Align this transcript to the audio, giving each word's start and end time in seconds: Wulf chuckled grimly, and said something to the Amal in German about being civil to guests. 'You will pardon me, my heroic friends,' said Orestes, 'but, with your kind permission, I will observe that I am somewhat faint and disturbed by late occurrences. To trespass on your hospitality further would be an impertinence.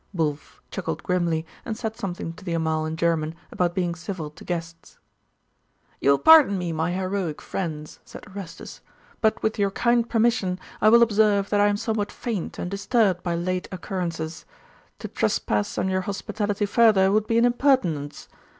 Wulf 0.15 0.63
chuckled 0.71 1.03
grimly, 1.03 1.45
and 1.63 1.77
said 1.77 1.95
something 1.95 2.33
to 2.33 2.43
the 2.43 2.53
Amal 2.55 2.87
in 2.87 2.97
German 2.97 3.35
about 3.51 3.75
being 3.75 3.93
civil 3.93 4.31
to 4.31 4.43
guests. 4.43 4.97
'You 5.99 6.09
will 6.09 6.17
pardon 6.17 6.57
me, 6.57 6.71
my 6.71 6.89
heroic 6.91 7.39
friends,' 7.39 7.99
said 8.03 8.25
Orestes, 8.27 8.81
'but, 9.21 9.43
with 9.43 9.59
your 9.59 9.69
kind 9.69 10.09
permission, 10.09 10.57
I 10.81 10.89
will 10.89 11.03
observe 11.03 11.51
that 11.51 11.61
I 11.61 11.67
am 11.67 11.77
somewhat 11.77 12.11
faint 12.11 12.57
and 12.57 12.71
disturbed 12.71 13.21
by 13.21 13.35
late 13.35 13.67
occurrences. 13.71 14.43
To 14.97 15.07
trespass 15.07 15.77
on 15.77 15.87
your 15.87 16.01
hospitality 16.01 16.65
further 16.65 17.11
would 17.11 17.27
be 17.27 17.37
an 17.37 17.45
impertinence. 17.45 18.27